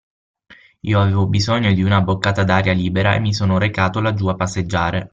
Io 0.79 0.99
avevo 0.99 1.27
bisogno 1.27 1.71
di 1.73 1.83
una 1.83 2.01
boccata 2.01 2.43
d'aria 2.43 2.73
libera 2.73 3.13
e 3.13 3.19
mi 3.19 3.35
sono 3.35 3.59
recato 3.59 4.01
laggiú 4.01 4.29
a 4.29 4.35
passeggiare. 4.35 5.09